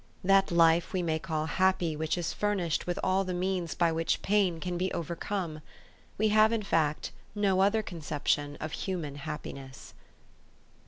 That 0.23 0.49
life 0.49 0.93
we 0.93 1.03
may 1.03 1.19
call 1.19 1.45
happy 1.45 1.95
which 1.95 2.17
is 2.17 2.33
furnished 2.33 2.87
with 2.87 2.97
all 3.03 3.23
the 3.23 3.35
means 3.35 3.75
by 3.75 3.91
which 3.91 4.23
pain 4.23 4.59
can 4.59 4.75
be 4.75 4.91
overcome: 4.93 5.61
we 6.17 6.29
have, 6.29 6.51
in 6.51 6.63
fact, 6.63 7.11
no 7.35 7.61
other 7.61 7.83
conception 7.83 8.57
of 8.59 8.71
human 8.71 9.13
happiness." 9.13 9.93